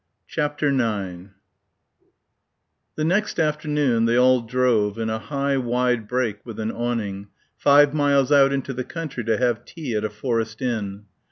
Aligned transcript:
CHAPTER 0.27 0.69
IX 0.69 0.79
1 0.79 1.31
The 2.95 3.05
next 3.05 3.39
afternoon 3.39 4.05
they 4.05 4.17
all 4.17 4.41
drove 4.41 4.97
in 4.97 5.11
a 5.11 5.19
high, 5.19 5.57
wide 5.57 6.07
brake 6.07 6.39
with 6.43 6.59
an 6.59 6.71
awning, 6.71 7.27
five 7.55 7.93
miles 7.93 8.31
out 8.31 8.51
into 8.51 8.73
the 8.73 8.83
country 8.83 9.23
to 9.25 9.37
have 9.37 9.63
tea 9.63 9.93
at 9.93 10.03
a 10.03 10.09
forest 10.09 10.59
inn. 10.59 11.05